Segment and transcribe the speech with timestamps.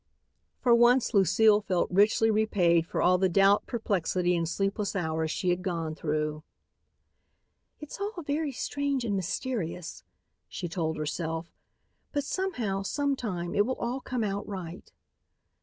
[0.63, 5.51] For once Lucile felt richly repaid for all the doubt, perplexity and sleepless hours she
[5.51, 6.41] had gone through.
[7.79, 10.03] "It's all very strange and mysterious,"
[10.49, 11.51] she told herself,
[12.11, 14.91] "but somehow, sometime, it will all come out right."